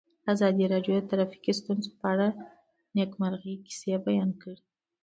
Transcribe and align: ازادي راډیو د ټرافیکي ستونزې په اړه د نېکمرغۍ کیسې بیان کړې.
ازادي 0.33 0.63
راډیو 0.73 0.95
د 0.99 1.05
ټرافیکي 1.09 1.53
ستونزې 1.59 1.89
په 1.99 2.05
اړه 2.13 2.27
د 2.33 2.37
نېکمرغۍ 2.95 3.55
کیسې 3.65 3.95
بیان 4.07 4.29
کړې. 4.41 4.57